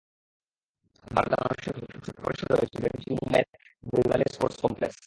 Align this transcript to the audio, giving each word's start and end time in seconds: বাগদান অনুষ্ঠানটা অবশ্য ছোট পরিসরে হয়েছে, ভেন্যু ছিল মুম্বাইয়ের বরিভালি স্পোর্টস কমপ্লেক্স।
বাগদান 1.07 1.39
অনুষ্ঠানটা 1.41 1.79
অবশ্য 1.79 2.01
ছোট 2.05 2.17
পরিসরে 2.25 2.53
হয়েছে, 2.53 2.77
ভেন্যু 2.83 2.99
ছিল 3.03 3.11
মুম্বাইয়ের 3.19 3.47
বরিভালি 3.89 4.25
স্পোর্টস 4.35 4.57
কমপ্লেক্স। 4.63 4.97